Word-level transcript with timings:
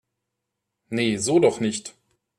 Nee, 0.89 1.17
so 1.19 1.37
doch 1.39 1.59
nicht! 1.59 1.93